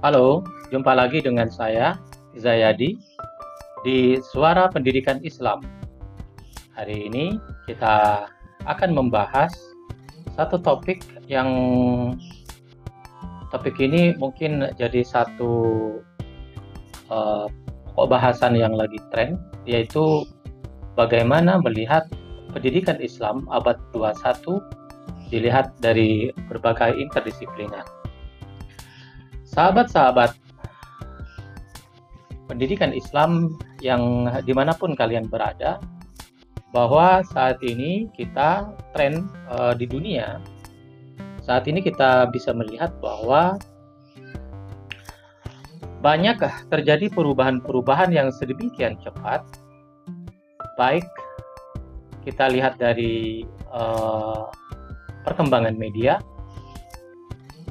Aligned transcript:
Halo, 0.00 0.40
jumpa 0.72 0.96
lagi 0.96 1.20
dengan 1.20 1.52
saya 1.52 2.00
Zayadi 2.32 2.96
di 3.84 4.16
Suara 4.32 4.64
Pendidikan 4.72 5.20
Islam. 5.20 5.60
Hari 6.72 7.04
ini 7.04 7.36
kita 7.68 8.24
akan 8.64 8.96
membahas 8.96 9.52
satu 10.32 10.56
topik 10.56 11.04
yang 11.28 11.52
topik 13.52 13.76
ini 13.76 14.16
mungkin 14.16 14.72
jadi 14.80 15.04
satu 15.04 15.52
uh, 17.12 17.44
bahasan 18.00 18.56
yang 18.56 18.72
lagi 18.72 18.96
tren 19.12 19.36
yaitu 19.68 20.24
bagaimana 20.96 21.60
melihat 21.60 22.08
pendidikan 22.56 22.96
Islam 23.04 23.44
abad 23.52 23.76
21 23.92 24.64
dilihat 25.28 25.76
dari 25.84 26.32
berbagai 26.48 26.96
interdisipliner. 26.96 27.99
Sahabat-sahabat 29.50 30.38
pendidikan 32.46 32.94
Islam 32.94 33.58
yang 33.82 34.30
di 34.46 34.54
mana 34.54 34.74
pun 34.74 34.94
kalian 34.94 35.26
berada, 35.26 35.82
bahwa 36.70 37.26
saat 37.26 37.58
ini 37.66 38.06
kita 38.14 38.70
tren 38.94 39.26
uh, 39.50 39.74
di 39.74 39.90
dunia, 39.90 40.38
saat 41.42 41.66
ini 41.66 41.82
kita 41.82 42.30
bisa 42.30 42.54
melihat 42.54 42.94
bahwa 43.02 43.58
banyak 45.98 46.38
terjadi 46.70 47.10
perubahan-perubahan 47.10 48.14
yang 48.14 48.30
sedemikian 48.30 48.96
cepat, 49.02 49.42
baik 50.78 51.04
kita 52.22 52.46
lihat 52.48 52.78
dari 52.78 53.42
uh, 53.74 54.46
perkembangan 55.26 55.74
media, 55.74 56.22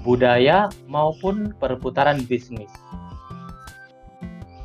budaya, 0.02 0.72
maupun 0.88 1.54
perputaran 1.58 2.24
bisnis. 2.26 2.72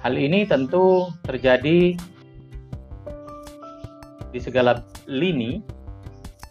Hal 0.05 0.21
ini 0.21 0.45
tentu 0.45 1.09
terjadi 1.25 1.97
di 4.35 4.41
segala 4.43 4.85
lini, 5.09 5.65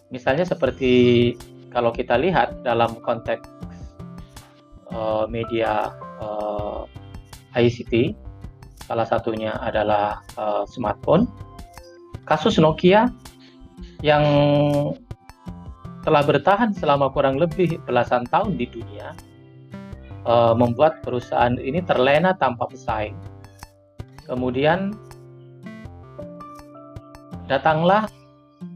misalnya 0.09 0.47
seperti 0.47 1.33
kalau 1.69 1.93
kita 1.93 2.17
lihat 2.17 2.61
dalam 2.65 2.97
konteks 3.01 3.45
uh, 4.93 5.25
media 5.29 5.93
uh, 6.21 6.85
ICT, 7.53 8.17
salah 8.85 9.05
satunya 9.05 9.57
adalah 9.61 10.21
uh, 10.37 10.65
smartphone. 10.69 11.29
Kasus 12.23 12.55
Nokia 12.57 13.11
yang 13.99 14.23
telah 16.03 16.23
bertahan 16.23 16.75
selama 16.75 17.09
kurang 17.15 17.39
lebih 17.39 17.79
belasan 17.87 18.27
tahun 18.27 18.59
di 18.59 18.67
dunia, 18.67 19.15
uh, 20.27 20.51
membuat 20.51 20.99
perusahaan 21.03 21.55
ini 21.55 21.79
terlena 21.83 22.35
tanpa 22.35 22.67
pesaing. 22.67 23.15
Kemudian 24.27 24.95
datanglah 27.47 28.07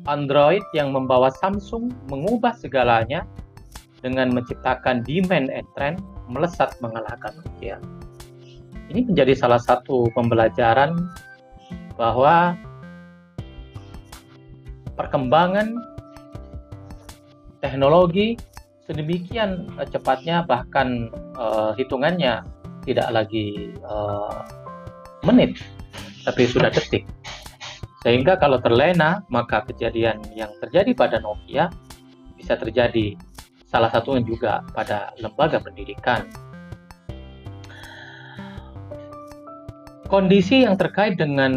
Android 0.08 0.64
yang 0.72 0.92
membawa 0.96 1.32
Samsung 1.32 1.92
mengubah 2.08 2.56
segalanya 2.56 3.28
dengan 4.00 4.32
menciptakan 4.32 5.04
demand 5.04 5.52
and 5.52 5.68
trend 5.76 6.00
melesat 6.32 6.76
mengalahkan 6.80 7.36
Nokia. 7.44 7.80
Ini 8.88 9.04
menjadi 9.04 9.36
salah 9.36 9.60
satu 9.60 10.08
pembelajaran 10.16 10.96
bahwa 12.00 12.56
perkembangan 14.96 15.76
teknologi 17.68 18.40
sedemikian 18.88 19.68
uh, 19.76 19.84
cepatnya 19.84 20.48
bahkan 20.48 21.12
uh, 21.36 21.76
hitungannya 21.76 22.48
tidak 22.88 23.12
lagi 23.12 23.76
uh, 23.84 24.48
menit 25.28 25.60
tapi 26.24 26.48
sudah 26.48 26.72
detik. 26.72 27.04
Sehingga 28.08 28.40
kalau 28.40 28.64
terlena 28.64 29.28
maka 29.28 29.68
kejadian 29.68 30.24
yang 30.32 30.52
terjadi 30.64 30.96
pada 30.96 31.20
Nokia 31.20 31.68
bisa 32.40 32.56
terjadi. 32.56 33.20
Salah 33.68 33.92
satunya 33.92 34.24
juga 34.24 34.64
pada 34.72 35.12
lembaga 35.20 35.60
pendidikan. 35.60 36.24
Kondisi 40.08 40.64
yang 40.64 40.80
terkait 40.80 41.20
dengan 41.20 41.52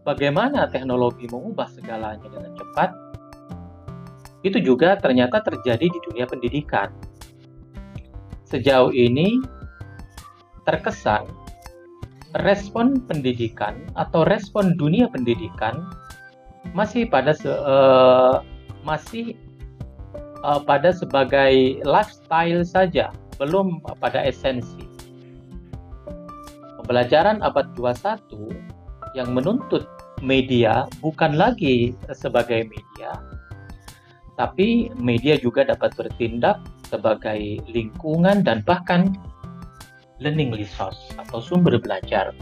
bagaimana 0.00 0.64
teknologi 0.72 1.28
mengubah 1.28 1.68
segalanya 1.68 2.24
dengan 2.24 2.56
cepat 2.56 3.09
itu 4.40 4.58
juga 4.60 4.96
ternyata 4.96 5.44
terjadi 5.44 5.86
di 5.90 5.98
dunia 6.08 6.24
pendidikan. 6.24 6.88
Sejauh 8.48 8.90
ini 8.90 9.38
terkesan 10.64 11.28
respon 12.46 13.02
pendidikan 13.10 13.74
atau 13.98 14.22
respon 14.22 14.78
dunia 14.78 15.10
pendidikan 15.10 15.82
masih 16.76 17.08
pada 17.10 17.34
se, 17.34 17.50
uh, 17.50 18.44
masih 18.86 19.34
uh, 20.46 20.62
pada 20.62 20.94
sebagai 20.94 21.82
lifestyle 21.82 22.62
saja, 22.62 23.10
belum 23.40 23.82
pada 23.98 24.22
esensi. 24.22 24.86
Pembelajaran 26.80 27.42
abad 27.42 27.70
21 27.74 28.54
yang 29.18 29.30
menuntut 29.34 29.86
media 30.22 30.86
bukan 31.02 31.34
lagi 31.34 31.96
sebagai 32.12 32.66
media, 32.66 33.10
tapi 34.40 34.88
media 34.96 35.36
juga 35.36 35.68
dapat 35.68 35.92
bertindak 36.00 36.64
sebagai 36.88 37.60
lingkungan 37.68 38.40
dan 38.40 38.64
bahkan 38.64 39.12
learning 40.16 40.56
resource 40.56 41.12
atau 41.20 41.44
sumber 41.44 41.76
belajar. 41.76 42.32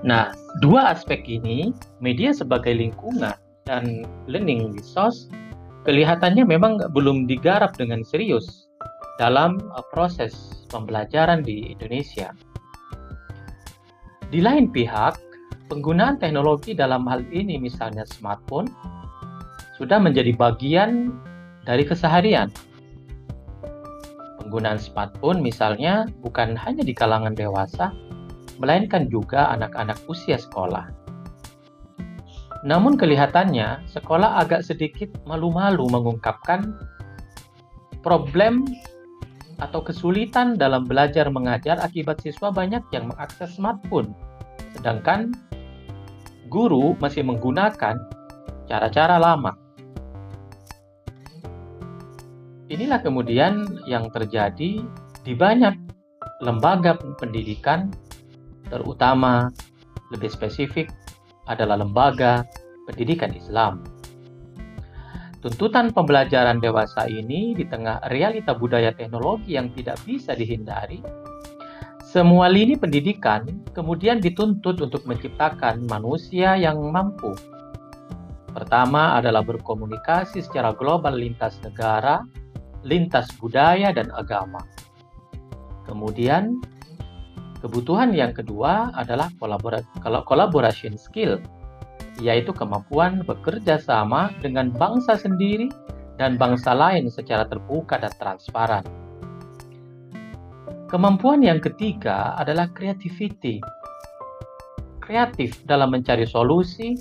Nah, 0.00 0.32
dua 0.64 0.96
aspek 0.96 1.20
ini, 1.28 1.76
media 2.00 2.32
sebagai 2.32 2.72
lingkungan 2.72 3.36
dan 3.68 4.08
learning 4.24 4.72
resource, 4.72 5.28
kelihatannya 5.84 6.48
memang 6.48 6.80
belum 6.96 7.28
digarap 7.28 7.76
dengan 7.76 8.00
serius 8.00 8.72
dalam 9.20 9.60
uh, 9.76 9.84
proses 9.92 10.64
pembelajaran 10.72 11.44
di 11.44 11.76
Indonesia. 11.76 12.32
Di 14.32 14.40
lain 14.40 14.72
pihak, 14.72 15.20
penggunaan 15.68 16.16
teknologi 16.16 16.72
dalam 16.72 17.04
hal 17.04 17.20
ini 17.36 17.60
misalnya 17.60 18.08
smartphone 18.08 18.72
sudah 19.78 20.02
menjadi 20.02 20.34
bagian 20.34 21.14
dari 21.62 21.86
keseharian. 21.86 22.50
Penggunaan 24.42 24.82
smartphone 24.82 25.38
misalnya 25.38 26.10
bukan 26.18 26.58
hanya 26.58 26.82
di 26.82 26.90
kalangan 26.90 27.38
dewasa, 27.38 27.94
melainkan 28.58 29.06
juga 29.06 29.54
anak-anak 29.54 30.02
usia 30.10 30.34
sekolah. 30.34 30.90
Namun 32.66 32.98
kelihatannya 32.98 33.86
sekolah 33.86 34.42
agak 34.42 34.66
sedikit 34.66 35.14
malu-malu 35.22 35.86
mengungkapkan 35.86 36.74
problem 38.02 38.66
atau 39.62 39.78
kesulitan 39.82 40.58
dalam 40.58 40.86
belajar 40.86 41.30
mengajar 41.30 41.78
akibat 41.78 42.18
siswa 42.18 42.50
banyak 42.50 42.82
yang 42.90 43.10
mengakses 43.10 43.54
smartphone, 43.54 44.10
sedangkan 44.74 45.30
guru 46.50 46.98
masih 46.98 47.22
menggunakan 47.22 47.94
cara-cara 48.66 49.22
lama. 49.22 49.67
Inilah 52.68 53.00
kemudian 53.00 53.64
yang 53.88 54.12
terjadi 54.12 54.84
di 55.24 55.32
banyak 55.32 55.72
lembaga 56.44 57.00
pendidikan, 57.16 57.88
terutama 58.68 59.48
lebih 60.12 60.28
spesifik 60.28 60.92
adalah 61.48 61.80
lembaga 61.80 62.44
pendidikan 62.84 63.32
Islam. 63.32 63.80
Tuntutan 65.40 65.96
pembelajaran 65.96 66.60
dewasa 66.60 67.08
ini 67.08 67.56
di 67.56 67.64
tengah 67.64 68.04
realita 68.12 68.52
budaya 68.52 68.92
teknologi 68.92 69.56
yang 69.56 69.72
tidak 69.72 69.96
bisa 70.04 70.36
dihindari, 70.36 71.00
semua 72.04 72.52
lini 72.52 72.76
pendidikan 72.76 73.48
kemudian 73.76 74.20
dituntut 74.20 74.76
untuk 74.80 75.08
menciptakan 75.08 75.88
manusia 75.88 76.56
yang 76.56 76.76
mampu. 76.88 77.32
Pertama 78.52 79.16
adalah 79.20 79.44
berkomunikasi 79.44 80.40
secara 80.40 80.72
global 80.72 81.16
lintas 81.16 81.60
negara 81.60 82.24
lintas 82.86 83.30
budaya 83.38 83.90
dan 83.90 84.10
agama. 84.14 84.62
Kemudian, 85.88 86.60
kebutuhan 87.64 88.12
yang 88.12 88.36
kedua 88.36 88.92
adalah 88.94 89.32
collaboration 90.28 90.94
skill, 91.00 91.40
yaitu 92.20 92.52
kemampuan 92.52 93.24
bekerja 93.24 93.80
sama 93.80 94.30
dengan 94.44 94.68
bangsa 94.74 95.16
sendiri 95.16 95.72
dan 96.20 96.36
bangsa 96.36 96.74
lain 96.74 97.08
secara 97.08 97.46
terbuka 97.48 97.96
dan 97.96 98.12
transparan. 98.18 98.84
Kemampuan 100.88 101.44
yang 101.44 101.60
ketiga 101.60 102.32
adalah 102.36 102.68
creativity. 102.72 103.60
Kreatif 105.04 105.64
dalam 105.64 105.92
mencari 105.92 106.28
solusi, 106.28 106.96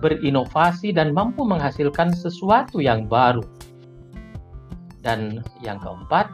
berinovasi, 0.00 0.92
dan 0.92 1.16
mampu 1.16 1.44
menghasilkan 1.44 2.12
sesuatu 2.12 2.84
yang 2.84 3.08
baru 3.08 3.44
dan 5.04 5.44
yang 5.60 5.76
keempat, 5.78 6.32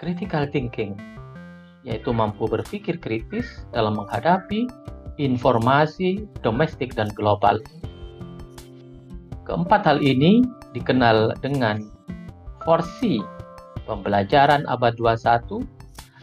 critical 0.00 0.48
thinking, 0.48 0.96
yaitu 1.84 2.10
mampu 2.10 2.48
berpikir 2.48 2.96
kritis 2.98 3.62
dalam 3.70 4.00
menghadapi 4.00 4.66
informasi 5.20 6.24
domestik 6.40 6.96
dan 6.96 7.12
global. 7.12 7.60
Keempat 9.46 9.86
hal 9.86 10.02
ini 10.02 10.42
dikenal 10.74 11.38
dengan 11.38 11.86
4C, 12.66 13.22
pembelajaran 13.86 14.66
abad 14.66 14.98
21 14.98 15.62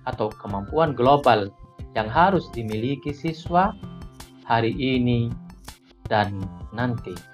atau 0.03 0.27
kemampuan 0.35 0.91
global 0.91 1.47
yang 1.95 2.11
harus 2.11 2.51
dimiliki 2.51 3.15
siswa 3.15 3.71
hari 4.43 4.75
ini 4.75 5.31
dan 6.11 6.35
nanti. 6.75 7.32